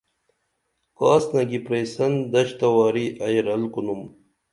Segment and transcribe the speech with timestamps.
[0.97, 4.01] کاس نگی پرئسن دش تہ واری ائی رَل کُنُم